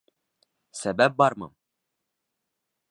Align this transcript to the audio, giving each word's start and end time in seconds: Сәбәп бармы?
Сәбәп 0.79 1.21
бармы? 1.21 1.51